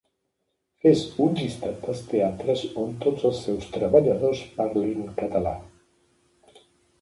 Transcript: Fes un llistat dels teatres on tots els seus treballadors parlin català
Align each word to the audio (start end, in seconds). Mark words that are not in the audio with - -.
Fes 0.85 1.01
un 1.25 1.35
llistat 1.39 1.75
dels 1.83 2.01
teatres 2.13 2.63
on 2.85 2.95
tots 3.03 3.27
els 3.31 3.43
seus 3.45 3.69
treballadors 3.77 4.43
parlin 4.57 5.07
català 5.21 5.55